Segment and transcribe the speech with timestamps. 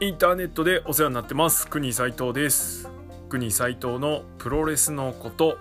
[0.00, 1.66] インターネットでお世話になってます。
[1.66, 2.88] 国斉藤です。
[3.28, 5.58] 国斉藤のプロレスのこと、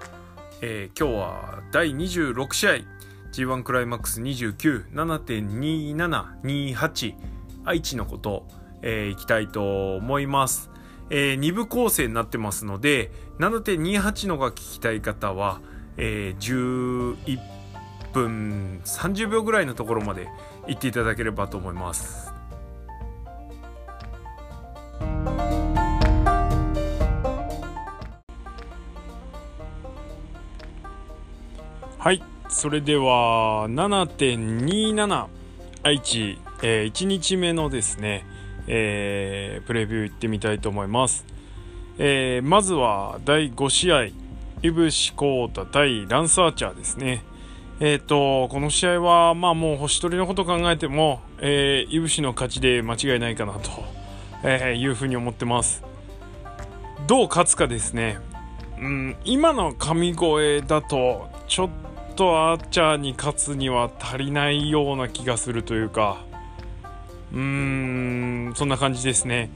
[0.62, 2.73] えー今日は第26試合。
[3.32, 7.15] G1 クライマックス297.2728
[7.65, 8.46] 愛知のこと、
[8.84, 10.69] えーいきたいと思います、
[11.10, 15.61] え2部構成になってますので7.28のが聞きたい方は、
[15.97, 17.39] えー11
[18.14, 20.28] 分30秒ぐらいのところまで
[20.68, 22.26] 行っていただければと思います。
[32.00, 35.28] はいそれでは7.27
[35.83, 38.25] 愛知、え1日目のですね、
[38.67, 41.25] えープレビュー行ってみたいと思います、
[41.98, 44.28] えーまずは第5試合。
[44.64, 47.23] イブシコータ対ランスアーチャーですね。
[47.80, 53.70] えっ、とこの試合はまあもう星取りのこと考えても、えー、イブシの勝ちで間違いないかなと、
[54.44, 55.84] えーいうふうに思ってます。
[57.08, 58.20] どう勝つかですね。
[58.80, 61.70] うん、今の神声だとちょっ
[62.16, 66.26] とアーチャーに勝つには足りないような気がするというか。
[67.34, 69.50] うーんそんな感じですね。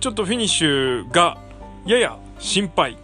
[0.00, 1.38] ちょっとフィニッシュが
[1.84, 2.96] やや心配っ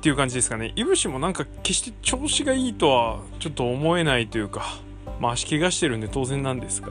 [0.00, 0.72] ていう感じですかね。
[0.76, 4.78] いぶしもなんか決して調子がいいとはちょっと思えないというか。
[5.20, 6.88] まあ足怪我してるんで当然なんですが。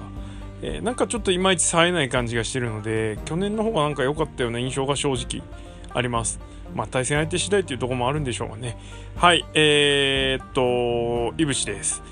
[0.62, 5.44] えーなんかちょっといまいち冴えない感じがしてるので去年の方がなんか良かったような印象が正直
[5.94, 6.40] あります。
[6.74, 8.78] まあ、対戦相手次第っていうところもあるんでしょうがね。
[9.16, 12.04] はい、えー、っと、いぶしです。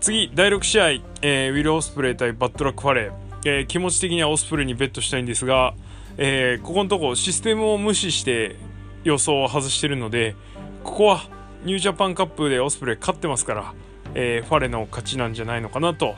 [0.00, 0.88] 次、第6試合、
[1.22, 3.12] えーウィル・オスプレイ対バッドラック・ファレー。
[3.44, 5.74] えー気持ち的にはオスプレイにベットしたいんですが、
[6.16, 8.54] えーここのとこシステムを無視して
[9.02, 10.36] 予想を外してるので、
[10.84, 11.22] ここは
[11.64, 13.74] ニュージャパンカップでオスプレイ勝ってますから、
[14.14, 16.14] えーファレの勝ちなんじゃないのかなと、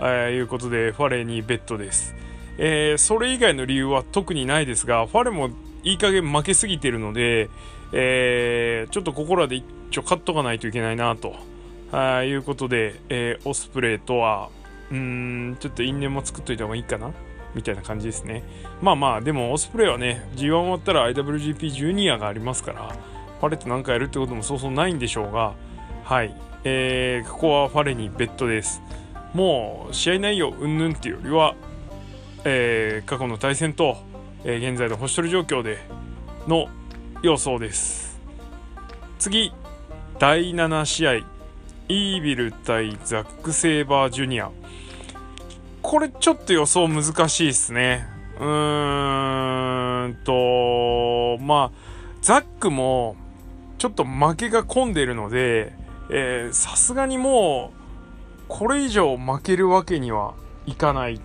[0.00, 2.14] えいうことで、ファレにベットです。
[2.58, 5.50] えーそれ以外の理由は特にないですが、ファレも
[5.84, 7.48] いい加減負けすぎてるので、
[7.92, 11.36] えーちょっとここらで一丁勝っとかないといけないなと、
[11.92, 14.50] あいうことで、えーオスプレイとは、
[14.90, 17.12] うん、ちょっと因縁も作っといた方がいいかな？
[17.54, 18.42] みたいな感じですね。
[18.82, 22.94] まあまあ、でもオスプレイはね、G1 終わったら IWGP ジュニアがありますから、
[23.40, 25.54] ファレとなんかやるってこともそうそうないんでしょうが、
[26.04, 26.34] はい、
[26.64, 28.82] えーここはファレにベッドです。
[29.34, 31.54] もう試合内容うんぬんっていうよりは、
[32.44, 33.96] えー過去の対戦と、
[34.44, 35.78] えー現在の星取り状況で
[36.46, 36.68] の
[37.22, 38.18] 予想です。
[39.18, 39.52] 次
[40.18, 44.50] 第7試合イービル対ザック・セイバージュニア。
[45.82, 48.06] これちょっと予想難しいですね。
[48.38, 51.78] うーんとまあ
[52.20, 53.16] ザックも
[53.78, 55.72] ちょっと負けが込んでるので
[56.52, 57.77] さすがにもう
[58.48, 60.34] これ以上負けるわけには
[60.66, 61.20] いかないっ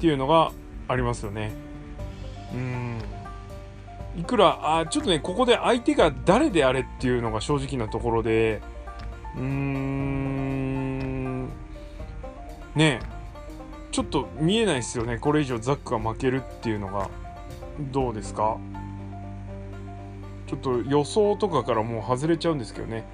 [0.00, 0.52] ていうのが
[0.88, 1.52] ありますよね。
[2.52, 2.98] うん。
[4.16, 8.60] いくらあちょっとねここで相手が誰であれっていうのが正直なところで
[9.36, 11.44] うーん。
[12.74, 12.76] ね。
[12.76, 13.00] え
[13.90, 15.18] ちょっと見えないですよね。
[15.18, 17.08] これ以上ザックが負けるっていうのが。
[17.92, 18.56] どうですか？
[20.48, 23.04] ちょっと予想とかからもう外れちゃうんですけどね。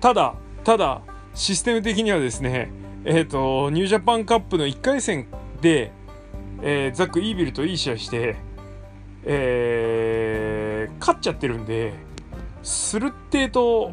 [0.00, 1.00] ただただ
[1.34, 2.70] システム的にはですね
[3.04, 5.26] えっ、とニュージャパンカップの1回戦
[5.60, 5.92] で、
[6.62, 8.36] えーザック・イービルといい試合して
[9.24, 10.62] えー
[11.02, 11.94] 勝っちゃってるんで、
[12.62, 13.92] するってえと、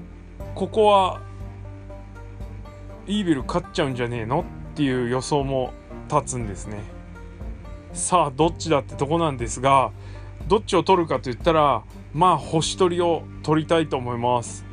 [0.53, 1.21] ここは、
[3.07, 5.73] イービル勝っちゃうんじゃねえのっていう予想も
[6.07, 6.83] 立つんですね。
[7.93, 9.91] さあ、どっちだってとこなんですが、
[10.47, 11.81] どっちを取るかと言ったら、
[12.13, 14.68] まあ、星取りを取りたいと思います。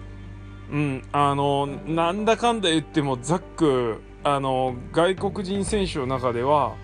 [0.71, 6.75] うん、あの、なんだかんだ言っても、ザック、あの、外国人選手の中では、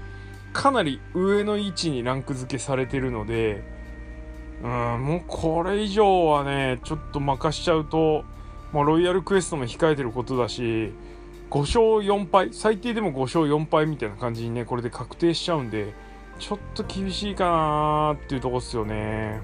[0.52, 3.64] かなり上の位置にランク付けされてるので、
[4.62, 4.70] うん、
[5.04, 8.24] もうこれ以上はね、ちょっと任しちゃうと、
[8.72, 10.92] まあ、ロイヤルクエストも控えてることだし、
[11.50, 15.92] 5勝4敗、最低でも5勝4敗みたいな感じにね、これで確定しちゃうんで、
[16.38, 19.40] ちょっと厳しいかなーっていうとこっすよね。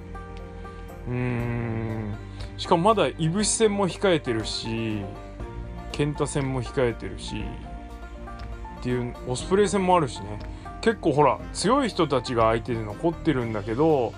[1.08, 2.27] うーん。
[2.58, 5.02] しかもまだいぶし戦も控えてるし、
[5.93, 7.44] 健太戦も控えてるし、
[8.81, 10.58] っていう、オスプレイ戦もあるしね。
[10.81, 14.12] 結構ほら強い人たちが相手で残ってるんだけど、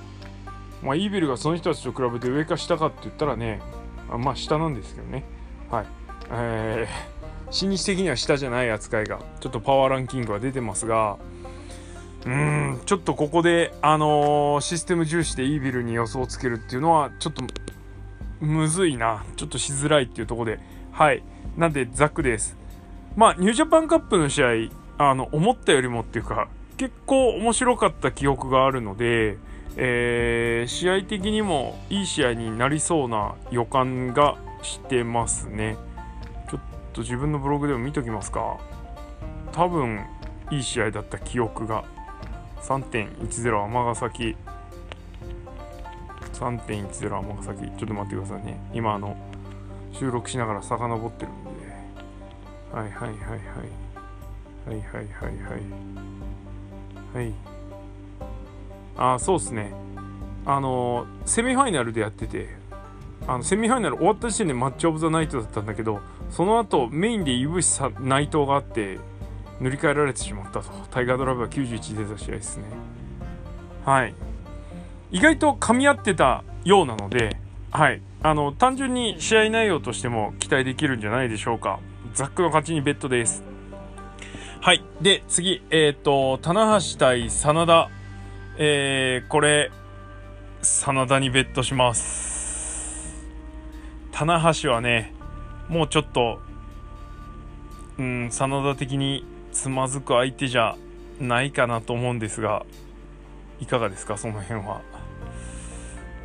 [0.83, 3.61] まあ、イービルがその人たちと比べて上か下かって言ったらね
[4.11, 5.25] あまあ下なんですけどね
[5.71, 5.87] はい
[6.33, 11.19] えー、新日的には下じゃない扱いがちょっとパワーランキングは出てますが
[12.25, 17.43] うんちょっとここであのーシステム重視でイービルに予想をつけるっていうのはちょっと
[18.41, 20.61] むずいなちょっとしづらいっていうところで
[20.93, 21.23] はい
[21.57, 22.57] なんでザックです
[23.17, 24.49] まあニュージャパンカップの試合
[24.99, 26.49] あの思ったよりもっていうか
[26.81, 29.37] 結構面白かった記憶があるので、
[29.77, 35.77] えー、試合的にもいい試合になりそうな予感がしてますね。
[36.51, 36.61] ちょっ
[36.95, 38.59] と自分のブログでも見ときますか。
[39.53, 40.07] 多分
[40.51, 41.85] いい試合だった記憶が。
[42.63, 44.37] 3.10尼崎。
[46.41, 47.61] 3.10尼崎。
[47.61, 48.59] ちょっと待ってくださいね。
[48.73, 49.15] 今あの、
[49.93, 51.51] 収録しながら遡ってるんで。
[52.73, 53.41] はいはいはいはい。
[54.67, 55.33] はいはいはい
[57.13, 57.27] はい。
[57.27, 57.35] はい。
[58.97, 59.73] あ、そうっすね。
[60.47, 62.49] あの、セミファイナルでやってて、
[63.27, 66.01] あのセミファイナル終わった時点でマッチオブザナイトだったんだけど、
[66.31, 68.99] その後メインでイブシ内藤があって、
[69.61, 70.71] 塗り替えられてしまったと。
[70.91, 72.65] タイガードラブは91出た試合ですね。
[73.85, 74.15] はい。
[75.13, 77.37] 意外と噛み合ってたようなので、
[77.73, 78.01] はい。
[78.23, 81.81] あの、単純に試合内容としても期待できるんじゃないでしょうか。
[82.15, 83.43] ザックの勝ちにベッドです。
[84.61, 84.85] はい。
[85.01, 87.89] で、次、えっ、ー、と、棚橋対真田。
[88.59, 89.71] えー、これ、
[90.63, 93.25] 真田にベットします。
[94.13, 95.15] 棚橋はね、
[95.69, 96.41] もうちょっと、
[97.99, 100.77] うん、真田的につまずく相手じゃ
[101.21, 102.67] ないかなと思うんですが、
[103.61, 104.83] いかがですか、その辺は。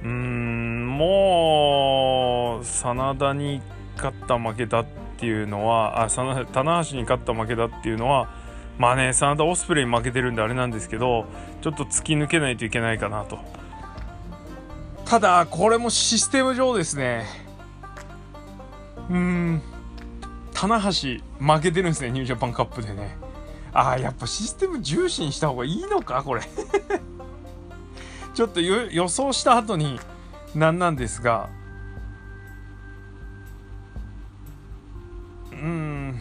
[0.03, 3.61] うーん、もう、真田に
[3.95, 4.85] 勝った負けだっ
[5.17, 8.29] ていうのは、あ、棚橋に勝った負けだっていうのは、
[8.77, 11.25] まあね、真田オスプレイに負けてるんであれなんですけど、
[11.61, 13.39] ちょっと突き抜けないといけないかなと。
[15.05, 17.25] ただ、これもシステム上ですね。
[19.09, 19.61] うーん、
[20.53, 20.89] 棚橋
[21.39, 23.17] 負けてるんですね、ニュージャパンカップでね。
[23.71, 26.41] ああ、やっぱシステム重視にした方がいいのか、これ
[28.35, 29.99] ちょっと予想した後に
[30.53, 31.49] なんなんですが、
[35.51, 36.19] うん。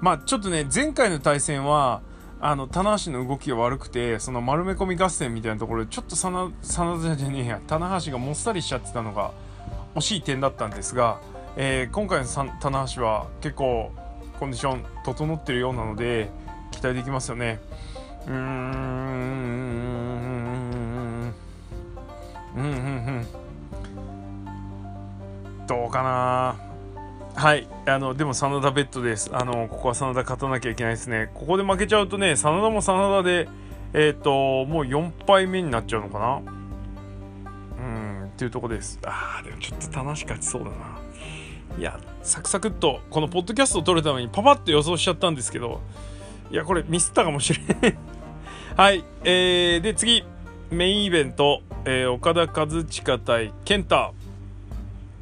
[0.00, 2.02] まあちょっとね、前回の対戦は、
[2.40, 9.32] あの、棚橋の動きが悪くて、その丸め込み合戦みたいなところで、ちょっと真田じゃねえや、棚橋がもっさりしちゃってたのが、
[9.96, 11.20] 惜しい点だったんですが、
[11.56, 12.26] えー、今回の
[12.60, 13.90] 棚橋は結構
[14.38, 16.30] コンディション整ってるようなので
[16.70, 17.60] 期待できますよね。
[18.30, 18.38] うーん。
[22.56, 22.62] うん。
[22.62, 22.64] うん。
[22.64, 22.68] う
[23.22, 23.26] ん。
[25.66, 26.56] どうかな
[27.34, 33.48] はいあのでも真田ベッドですあのここは真田勝たなきゃいけないですねここで負けちゃうとね真田も真田で
[33.94, 36.42] えっ、ー、ともう4敗目になっちゃうのかな
[37.78, 38.24] うん。
[38.26, 40.76] っていうとこですあでもちょっと楽しかちそうだな
[41.78, 45.34] いやサクサクっとこのポッドキャストを撮るためにパパッと予想しちゃったん。
[45.34, 45.80] ですけど
[46.50, 48.09] いやこれミスったかもしれん。
[48.76, 50.24] はいえー、で次。
[50.70, 54.14] メインイベント、えー、岡田和親対健太。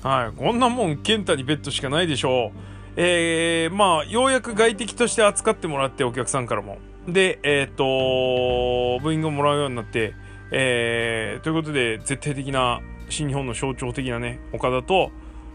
[0.03, 2.59] はいこんなもん健太にベッドしかないでしょう。
[2.97, 6.79] えー、まあようやく外敵として扱ってもらってお客さんからも。
[7.09, 10.15] でえっ、ー、と部員がもらうようになって
[10.51, 12.81] えー、ということで絶対的な
[13.11, 15.11] 新日本の象徴的なね、岡田と、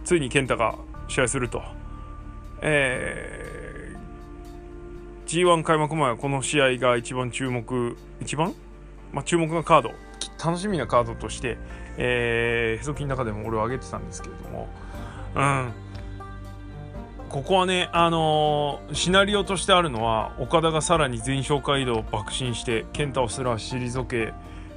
[0.06, 0.76] ついに健太が
[1.08, 1.62] 試合すると。
[2.62, 3.53] え、
[5.26, 8.54] G1 開幕前はこの試合が一番注目、一番？
[9.12, 9.92] まあ、注目のカード、
[10.44, 11.58] 楽しみなカードとして、
[11.98, 14.68] えー、へそきの中でも俺を挙げてたんですけれども、
[15.36, 15.72] うん。
[17.30, 24.34] ここはね、あのー、シナリオとしてあるのは、岡田がさらに全勝街道を爆心して、健太をすら退け、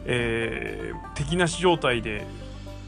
[0.07, 2.27] えー、敵なし状態で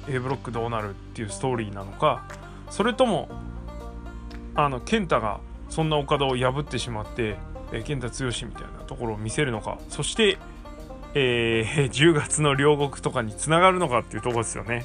[0.08, 2.24] A ブロックどうなるっていうストーリーなのか
[2.70, 3.28] それとも
[4.54, 7.36] あの健太がそんな岡田を破ってしまって、
[7.72, 10.38] えー、健太剛みたいなところを見せるのかそして、
[11.14, 14.84] えー、 10月の両国とかにつながるのかっていうとこですよね。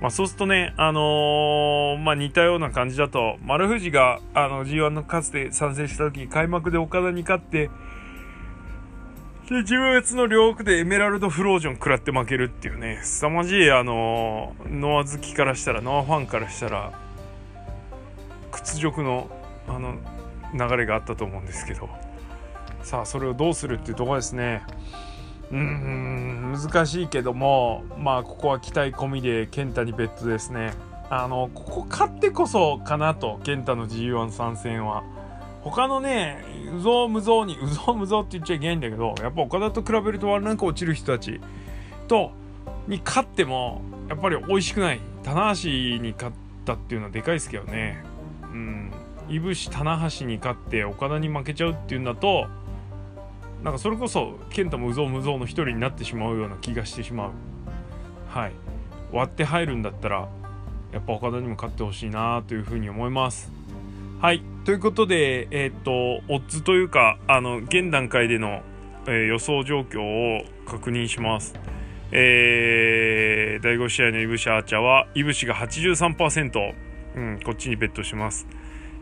[0.00, 7.70] まあ、そうするとね、あのー、まあ、似たような感じだと丸藤があの G1 のかつて参戦した時に開幕で岡田に勝って
[9.48, 16.92] で、10月の両国でエメラルドフロージョン食らって負けるっていうね、凄まじい、あの、ノア好きからしたら、ノアファンからしたら、
[18.50, 19.30] 屈辱の、
[19.68, 19.94] あの、
[20.54, 21.88] 流れがあったと思うんですけど、
[22.82, 24.62] さあ、それをどうするっていうところですね。
[25.50, 30.72] うん、難しいけども、まあ、ここは期待込みで、健太にベッドですね。
[31.08, 35.04] あの、ここ勝ってこそかなと、健太の G1 参戦は。
[35.62, 36.44] 他のね、
[36.76, 41.40] うぞうむぞうに、うぞうむぞうって言っちゃいけないんだけど、やっぱ岡田と比べるとワンランク落ちる人たち
[42.08, 42.32] と、
[42.88, 45.00] に勝っても、やっぱり美味しくない。
[45.22, 45.68] 棚橋
[46.00, 48.04] に勝ったっていうのはでかいですけどね。
[48.42, 48.92] うん。
[49.28, 52.46] いぶし棚橋に勝って岡田に負けちゃうっていうんだと、
[53.64, 57.30] なんかそれこそ、健太もうぞうむぞうの一人になってしまうような気がしてしまう。
[58.28, 58.52] はい。
[59.12, 60.28] 割って入るんだったら、
[60.92, 63.50] やっぱ岡田にも勝ってほしいなというふうに思います。
[64.20, 64.42] はい。
[64.64, 68.62] ということで、えっ、と、オッズというか、あの、現段階での、
[69.06, 71.54] えー予想状況を確認します。
[72.12, 76.74] えー、第5試合のイブシアーチャーは、イブシが83%、
[77.16, 78.46] うん、こっちにベットします。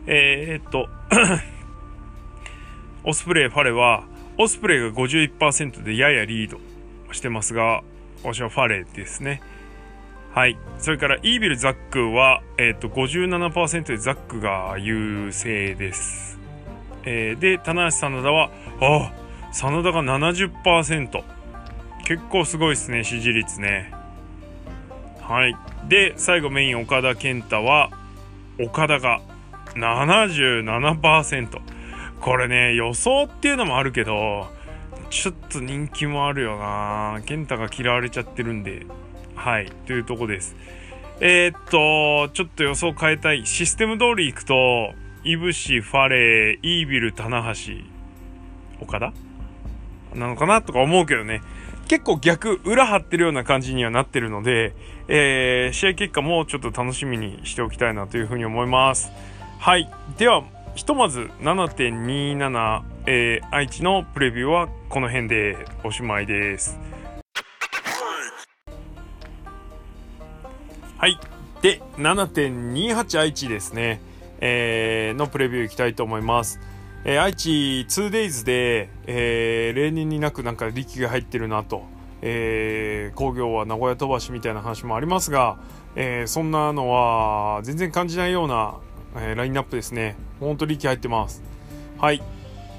[0.07, 0.87] えー、っと、
[3.03, 4.03] オスプレイ、ファレは、
[4.37, 6.59] オスプレイが51%でややリード
[7.11, 7.81] してますが、
[8.23, 9.41] 私はファレですね。
[10.33, 10.57] はい。
[10.77, 16.39] それから、イービル・ザックは、えっ、と、57%でザックが優勢です。
[17.03, 19.13] えーで、棚橋真田は、あ
[19.51, 21.23] 真田が70%。
[22.05, 23.91] 結構すごいですね、支持率ね。
[25.21, 25.55] はい。
[25.87, 27.89] で、最後メイン、岡田健太は、
[28.59, 29.21] 岡田が
[29.75, 31.61] 77%。
[32.21, 34.47] これね、予想っていうのもあるけど、
[35.09, 38.85] ちょっと人気もあるよな健太が嫌われちゃってるんで、
[39.35, 40.55] はい、というとこです。
[41.21, 43.45] えーっと、ちょっと予想変えたい。
[43.45, 47.73] システム通り行くと、イブシ、ファレー、イービル、棚橋、
[48.81, 49.13] 岡田
[50.13, 51.41] なのかなとか思うけどね。
[51.87, 54.73] 結構逆、裏張ってるような感じにはなってるので、
[55.07, 59.11] えー、試合結果もちょっと楽しみにしておきたいなというふうに思います。
[59.65, 59.89] はい。
[60.19, 60.43] では、
[60.75, 66.77] ひとまず7.27、えー、愛知のプレビューはこの辺でおしまいです。
[70.99, 71.19] はい。
[71.63, 74.01] で、7.28愛知ですね。
[74.39, 76.59] えーのプレビューいきたいと思います。
[77.03, 77.49] えー愛知
[77.89, 81.85] 2days で、えー例年になくなんか力が入ってるなと。
[82.21, 85.57] えー工業は名古屋飛ばしみたいな話もありますが、
[85.95, 88.75] えーそんなのは全然感じないような、
[89.15, 90.15] えーラインナップですね。
[90.39, 91.41] 本当力入ってます。
[91.99, 92.21] はい。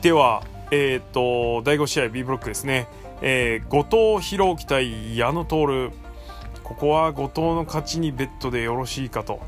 [0.02, 2.88] では、えっ、と、第5試合 B ブロックですね。
[3.22, 5.90] えー後藤弘樹対矢野徹。
[6.62, 9.40] ここは後藤の勝ちにベットでよろしいかと。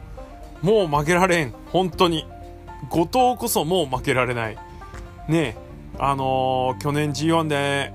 [0.62, 1.52] もう負けられん。
[1.72, 2.26] 本当に。
[2.90, 4.56] 後藤こそもう負けられない。
[5.28, 5.56] ねえ、
[5.98, 7.92] あのー去年 G1 で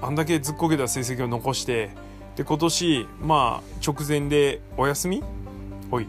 [0.00, 1.90] あんだけずっこけた成績を残して、
[2.36, 5.24] で、今年、まあ、直前でお休み？
[5.90, 6.06] おい、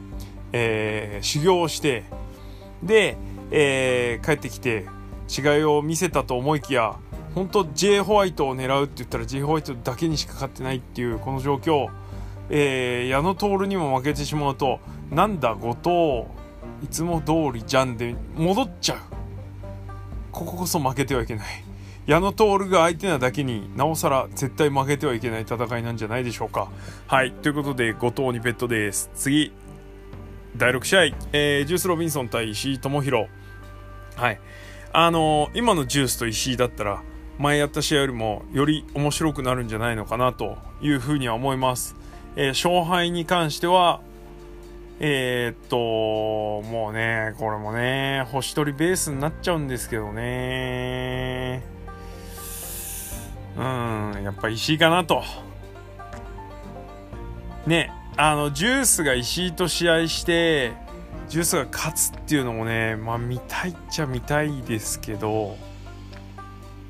[0.54, 2.04] えー修行をして、
[2.84, 3.18] で、
[3.52, 4.86] えー帰ってきて
[5.30, 6.96] 違いを見せたと思いきや
[7.36, 11.90] 本当 J ホワイトを狙うって言ったら J ホワイトだけにしか勝ってないっていうこの状況、
[12.50, 14.80] えー矢野徹にも負けてしまうと
[15.12, 19.00] なんだ後藤いつも通りじゃんで戻っちゃう。
[20.32, 21.46] こここそ負けてはいけない。
[22.06, 26.70] 矢野徹が相手なだけになおさら絶対負けてはいけない戦いなんじゃないでしょうか。
[27.08, 29.10] はいということで後藤にベットです。
[29.16, 29.52] 次。
[30.58, 33.28] 第6試合、えージュース・ロビンソン対石井智弘
[34.16, 34.40] はい。
[34.92, 37.04] あのー今のジュースと石井だったら
[37.38, 41.96] 前やった試合よりもより面白くなるんじゃないのかなというふうには思います、
[42.36, 44.02] えー勝敗に関しては
[45.00, 45.78] えーっと
[46.68, 51.64] もうねこれもね星取りベースになっちゃうんですけどね。
[53.56, 55.24] うんやっぱ石井かなと。
[57.68, 57.92] ね。
[58.20, 60.74] あのジュースが石井と試合して
[61.30, 65.56] ジュースが勝つっていうのもねまあ見たいっちゃ見たいですけど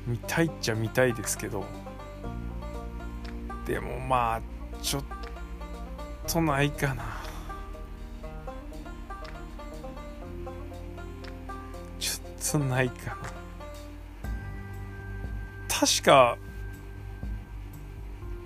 [0.06, 1.66] 見たいっちゃ見たいですけど
[3.66, 4.40] でもまあ
[4.82, 5.04] ちょっ
[6.26, 7.04] とないかな。
[11.98, 13.16] ちょっとないかな。
[15.68, 16.38] 確か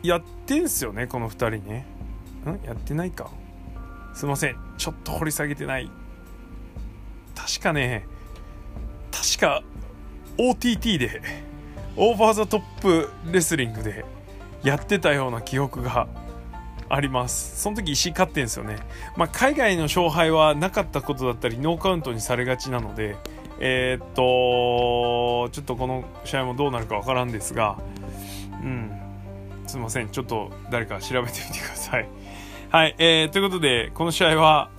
[0.03, 1.87] やってんすよねこの2人ね。
[2.51, 2.61] ん？
[2.65, 3.31] やってないか。
[4.15, 4.57] すいません。
[4.77, 5.89] ちょっと掘り下げてない。
[7.35, 8.07] 確かね
[9.11, 9.63] 確か
[10.39, 11.23] OTT で
[11.97, 14.05] オーバーザトップレスリングで
[14.63, 16.09] やってたような記憶が
[16.89, 17.61] あります。
[17.61, 18.77] その時石勝ってんですよね、
[19.17, 23.17] まあ、海外の勝敗はなかったことだったりノーカウントにされがちなので
[23.61, 27.79] えーっとちょっとこの試合もどうなるかわからんですが
[28.63, 28.91] うん。
[29.67, 30.11] すいません。
[30.11, 32.09] ちょっと誰か調べてみてください。
[32.73, 34.71] はい、えー、ということでこの試合は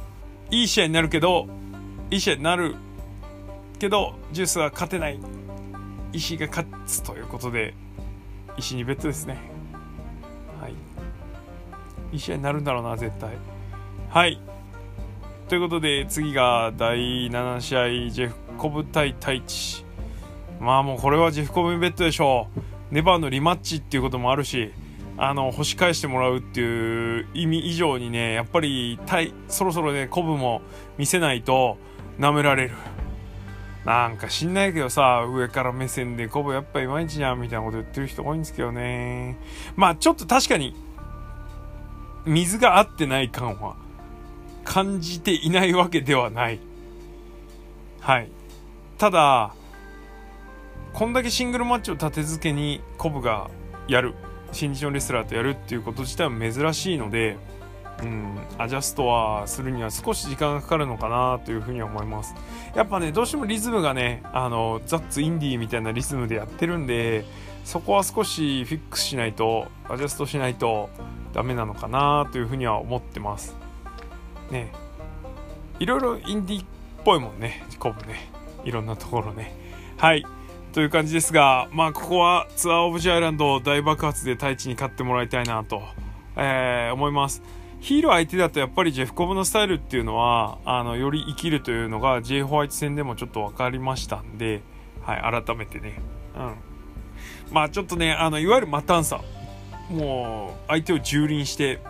[0.49, 1.47] いい試合になるけど
[2.09, 2.73] いい試合になる
[3.77, 5.19] けどジュースは勝てない。
[6.11, 7.75] 石が勝つということで
[8.57, 9.37] 石にベットですね。
[10.59, 10.73] はい。
[12.11, 13.37] いい試合になるんだろうな絶対。
[14.09, 14.41] はい。
[15.47, 19.85] ということで次が第7試合ジェフコブ対太一。
[20.59, 22.47] まあもうこれはジェフコブにベットでしょ
[22.91, 22.95] う。
[22.95, 24.71] ネバーのリマッチっていうこともあるし。
[25.17, 30.61] あの星返してもらうっていう意味以上にねやっぱりタイそろそろねコブも
[30.97, 31.77] 見せないと
[32.19, 32.71] 舐められる。
[33.85, 39.37] なんか知んないけどさ上から目線でコブやっぱいまいちじゃんみたいなこと言ってる人多いんですけどね。
[39.75, 40.73] まあちょっと確かに
[42.25, 43.75] 水が合ってない感は
[44.63, 46.59] 感じていないわけではない。
[47.99, 48.31] はい。
[48.97, 49.53] ただ
[50.93, 53.49] こんだけシングルマッチを立て付けにコブが
[53.87, 54.15] やる。
[54.53, 57.37] 新日のレスラーとやるっていうこと自体は珍しいので、
[58.01, 62.35] うん、アジャストはするには少し時間がかかるのかなというふうには思います。
[62.75, 67.25] やっぱねどうしてもリズムがねあのザッツインディーみたいなリズムでやってるんで
[67.63, 70.89] そこは少しフィックスしないとアジャストしないと
[71.33, 73.55] ダメなのかなというふうには思ってます。
[74.51, 74.71] ね。
[75.79, 76.65] いろいろインディーっ
[77.03, 78.29] ぽいもんねコブね。
[78.63, 79.53] いろんなところね。
[79.97, 80.25] はい。
[80.73, 85.83] という感じですが、まあ、ここはツアーオブジアイランド大爆発で太一に勝ってもらいたいなと、
[86.35, 87.43] えー、思います。
[87.79, 94.63] ヒーロー相手だとやっぱりジェフコブのスタイルっていうのは、あの、より生きるというのが J ホワイト戦でもちょっと分かりましたんで、
[95.03, 96.01] はい、改めてね。
[96.35, 96.55] うん。
[97.51, 99.21] まあちょっとね、あの、いわゆるマタンサ。
[99.91, 101.81] もう、相手を蹂躙して、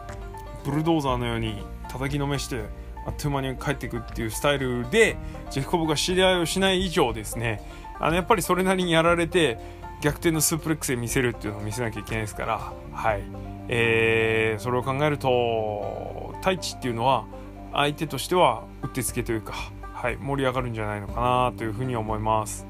[0.65, 2.65] ブルドーザーのように叩きのめして、
[3.05, 5.15] あっという間に帰っていくっていうスタイルで、
[5.51, 7.61] ジェフコブが知り合いをしない以上ですね、
[7.99, 9.57] あのやっぱりそれなりにやられて
[10.01, 13.23] 逆転のスープレックスで見せるっていうのを見せなきゃいけないですから、はい
[13.69, 17.25] えー、それを考えると太一っていうのは
[17.71, 19.53] 相手としてはうってつけというか、
[19.93, 22.67] はい、盛り上がるんじゃないのかなというふうに思います。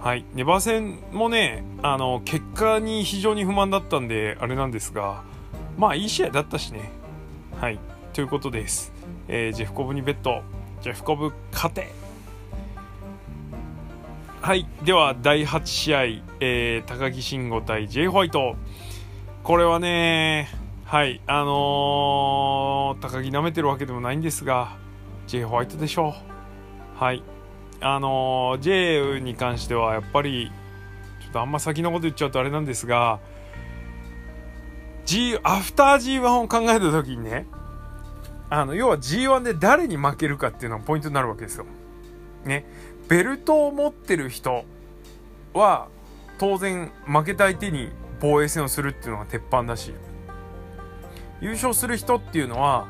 [0.00, 5.24] はい、ネバー戦もねあの結果に非常に不満だったんであれなんですが
[5.76, 6.90] まあいい試合だったしね。
[7.60, 7.78] はい
[8.12, 8.92] ということです。
[9.28, 10.42] えー、ジェフコブにベッド
[10.80, 11.92] ジェフコブ勝て
[14.40, 16.02] はいでは第8試合、
[16.38, 18.54] えー、高木慎吾対 J ホワイト。
[19.42, 20.48] これはね
[20.84, 24.76] はいあのー、高木舐めてるわけでもないんですが
[25.26, 26.14] J ホワイトでしょ
[26.96, 27.02] う。
[27.02, 27.24] はい
[27.80, 30.52] あのー、J に関してはやっぱり
[31.20, 33.18] ちょっとあんま先のこと言っちゃうとあれなんですが
[35.04, 37.46] G アフター G1 を考えた時にね
[38.50, 41.66] あの要は G1 で誰に負けるかっていうのがポイントになるわけですよ。
[42.44, 42.64] ね。
[43.08, 44.64] ベルトを持ってる人
[45.54, 45.88] は
[46.38, 47.88] 当然負けた相手に
[48.20, 49.92] 防衛戦をするっていうのが鉄板だし
[51.40, 52.88] 優勝する人っていうのは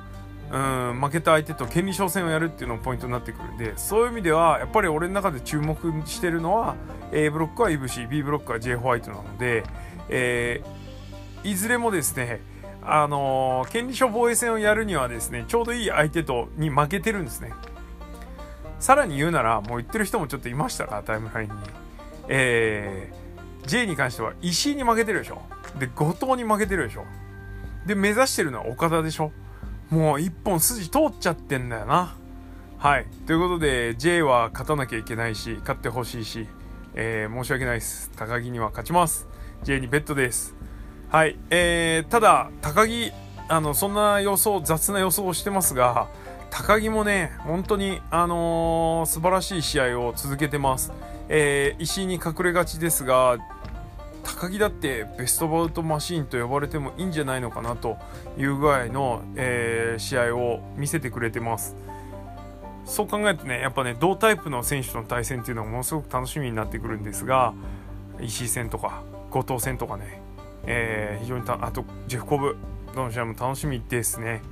[0.50, 6.74] うん負けた相手と権利商戦をやるっていうのがポイントになってくるんでそういう意味ではやっぱり俺の中で注目してるのは
[7.12, 9.64] A ブロックはイブシ B ブロックは J ホワイトなので、
[10.08, 12.40] えー、いずれもですね
[12.82, 17.52] あのー、権利書防衛戦をやるにはですねちょうどいい相手とに負けてるんですね。
[18.78, 21.56] さらに言うなら、もう言ってる人もちょっといましたか、タイムラインに。
[22.28, 25.42] えー、J に関しては石井に負けてるでしょ？
[25.78, 27.04] で、後藤に負けてるでしょ？
[27.86, 29.32] で、目指してるのは岡田でしょ？
[29.90, 32.14] もう一本筋通っちゃってんだよな。
[32.78, 33.06] はい。
[33.26, 36.46] ということで、J は勝たなきゃいけないし、勝ってほしいし、
[36.94, 38.10] えー、申し訳ないです。
[38.16, 39.26] 高木には勝ちます。
[39.64, 40.54] J にベッドです。
[41.10, 41.38] はい。
[41.50, 43.10] えー、ただ、高木、
[43.48, 46.08] あの、そんな予想、雑な予想をしてますが、
[46.50, 50.92] 高木もね、本当に、あのー、素晴らしい試合を続けてます。
[51.28, 53.38] えー、石井に隠れがちですが、
[54.22, 57.96] 高木だってベストバウトマシーンと呼ばれてもいいんじゃないのかなと
[58.36, 61.76] いう具合の、えー、試合を見せてくれてます。
[62.84, 67.52] そう考えるとね、やっぱね、同タイプの選手との対戦っていうのがものすごく楽しみになってくるんですが、
[68.20, 70.22] 石井戦とか、後藤戦とかね、
[70.64, 72.56] えー、非常にた、あと、ジェフコブ、
[72.94, 74.42] どの試合も楽しみですね。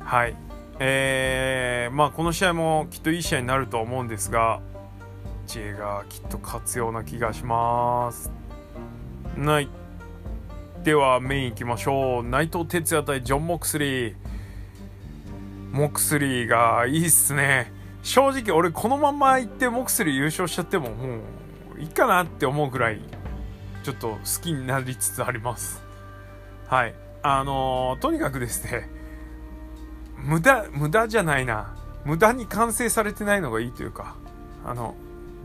[0.00, 0.34] はい。
[0.82, 4.62] えー、まあこの試合もきっといい試合になると思うんですが
[5.46, 8.30] J がきっと勝つような気がします。
[9.36, 9.68] はい。
[10.82, 12.22] ではメインいきましょう。
[12.22, 14.14] 内藤哲也対ジョン・モクスリー。
[15.72, 17.72] モクスリーがいいっすね。
[18.02, 21.18] 正直俺このまま行ってモクスリー優勝しちゃってもも
[21.76, 23.00] ういいかなって思うぐらい
[23.82, 25.82] ちょっと好きになりつつあります。
[26.68, 26.94] はい。
[27.22, 28.99] あのー、とにかくですね
[30.22, 31.74] 無駄、無駄じゃないな。
[32.04, 34.16] 無駄に完成されてないのがいいというか、
[34.64, 34.94] あの、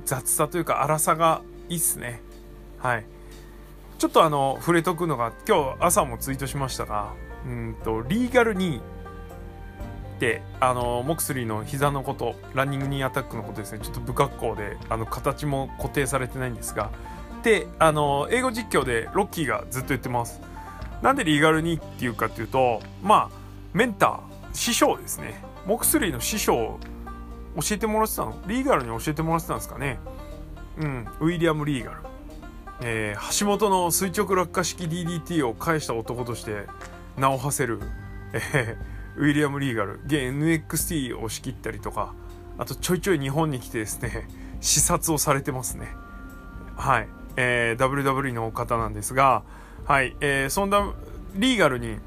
[0.05, 2.21] 雑さというか荒さがいいっすね。
[2.79, 3.05] はい。
[3.97, 7.13] ちょっとあの、触れとくのが、今日朝もツイートしましたが、
[7.45, 8.81] うんと、リーガルに
[10.23, 16.89] っ、あの、モクスリーの膝のこと、ランニングニーアタックのことですね、ちょっと不格好で、あの、形も固定されてないんですが、
[17.43, 20.41] で、あの、英語実況でロッキーがずっと言ってます。
[21.01, 23.37] なんでリーガルにっていうかっていうと、まあ、
[23.73, 24.19] メンター、
[24.55, 25.43] 師匠ですね。
[25.65, 26.79] モクスリーの師匠
[27.55, 28.41] 教えてもらってたの？
[28.47, 29.99] リーガルに教えてもらってたんですかね？
[30.77, 31.99] うん、ウィリアム・リーガル。
[32.81, 36.65] えー、橋本の垂直落下式 DDT を返した男として
[37.17, 37.79] 名を馳せる、
[38.33, 40.01] えー、ウィリアム・リーガル。
[40.05, 42.13] 現 NXT を仕切ったりとか、
[42.57, 44.27] あとちょいちょい日本に来てですね、
[44.59, 45.93] 視察をされてますね。
[46.75, 47.07] はい。
[47.37, 49.43] えー、WWE の方なんですが、
[49.85, 50.15] はい。
[50.19, 50.93] えー、そんな
[51.35, 51.97] リーガルに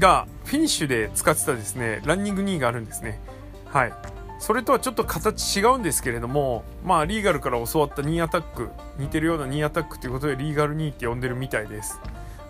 [0.00, 3.20] がフィニッシュで使ってたですねランニング2位があるんですね。
[3.66, 3.92] はい。
[4.40, 12.00] それとはちょっと形違うんですけれどもまあリーガルから教わったニーアタック似てるようなニーアタックということでリーガルニーって呼んでるみたいです。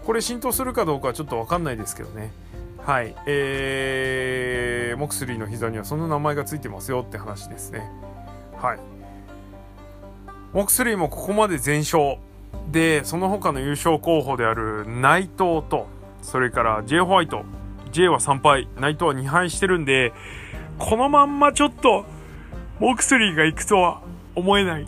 [0.05, 2.31] これ浸透するかどうかはちょっと分かんないですけどね。
[2.79, 3.15] はい。
[3.27, 7.91] えー、モクスリーの膝にはその名前がついてますよって話ですね。
[8.57, 8.79] はい。
[10.53, 12.17] モクスリーもここまで全勝。
[12.71, 15.87] でその他の優勝候補である内藤と
[16.23, 17.45] それから J ホワイト
[17.93, 18.69] J は3敗。
[18.77, 20.13] 内藤は2敗してるんで
[20.79, 22.05] このまんまちょっと
[22.79, 24.03] モクスリーが行くとは
[24.35, 24.87] 思えない。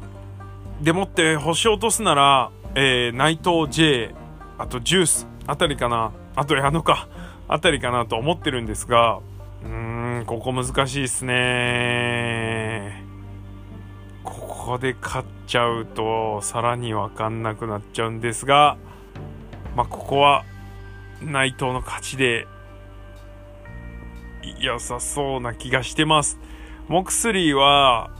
[0.80, 4.14] でもって星落とすなら、えー、内藤 J
[4.58, 5.26] あとジュース。
[5.46, 6.12] あたりかな。
[6.36, 7.08] あと矢野か。
[7.48, 9.18] あたりかなと思ってるんですが
[9.64, 13.04] うーんここ難しいですね。
[14.22, 18.76] ここで勝っちゃうとさらに分かんなくなっちゃうんですが
[19.74, 20.44] まあここは
[21.22, 22.46] 内藤の勝ちで
[24.60, 26.38] 良さそうな気がしてます。
[26.88, 28.10] モクスリーは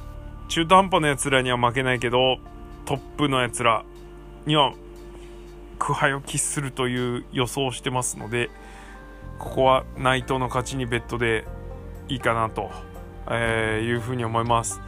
[0.49, 2.39] 中途半端な奴らには負けないけど
[2.85, 3.85] トップの奴ら
[4.47, 4.73] には
[5.79, 8.51] 苦杯を喫するという予想をしてますので
[9.39, 11.47] ここは内藤の勝ちにベッドで
[12.09, 12.71] いいかなと、
[13.31, 14.81] え、いうふうに思います。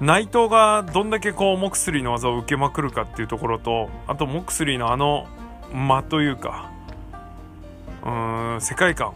[0.00, 5.28] 内藤がどんだけこうモクスリーの技を受けまくるかっていうところとあとモクスリーのあの
[5.72, 6.71] 間というか
[8.04, 9.12] うん世界観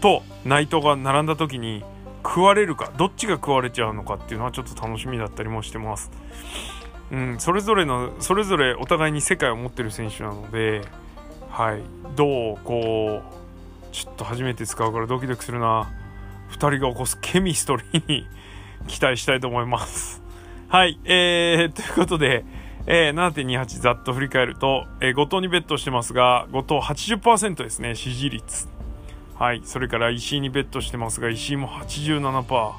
[0.00, 1.82] とナイトが並んだ時に
[2.22, 6.10] 食われるかどっちが食われちゃうのかっていうのはちょっと楽しみだったりもしてます。
[7.12, 10.82] うん、それぞれのそれぞれお互いに世界を持ってる選手なので、
[11.50, 11.82] はい、
[12.16, 15.90] どうこうちょっと初めて使うからドキドキするな
[16.50, 18.26] 2人が起こすケミストリーに
[18.88, 20.22] 期待したいと思います。
[20.68, 22.44] はい、えー、ということで、
[22.88, 28.68] えー、7.28ざっと振り返ると、えー、後藤にベットしてますが、後藤80%ですね、支持率。
[29.34, 32.72] はい、それから石井にベットしてますが、石井も87%、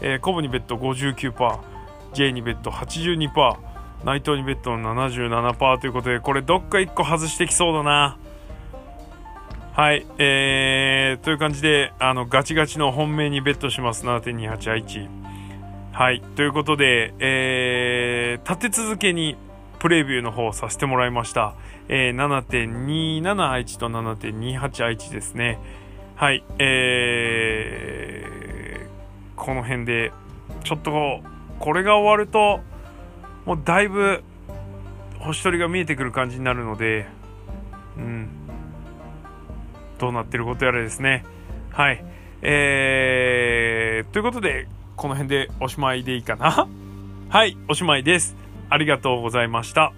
[0.00, 1.58] えー、コブにベット59%、
[2.12, 3.56] J にベット82%、
[4.04, 8.18] 内藤にベットの77%ということで、これどっか1個外してきそうだな。
[9.72, 14.04] はい、えー、という感じで、あの、ガチガチの本命にベットします。
[14.04, 15.08] 7.28愛知。
[15.92, 19.36] はい、ということで、えー、立て続けに
[19.84, 21.54] プレビューの方させてもらいました。
[21.90, 25.58] えー、7.27愛知と7.28愛知ですね。
[26.16, 30.10] はい、えー、この辺で、
[30.64, 31.20] ちょっと、
[31.58, 32.60] これが終わると、
[33.44, 34.24] もうだいぶ、
[35.18, 37.06] 星取りが見えてくる感じになるので、
[37.98, 38.30] うん、
[39.98, 41.26] どうなってることやらですね。
[41.72, 42.02] はい。
[42.40, 44.66] えー、ということで、
[44.96, 46.66] この辺でおしまいでいいかな
[47.28, 48.43] はい、おしまいです。
[48.74, 49.92] ありがとうございました。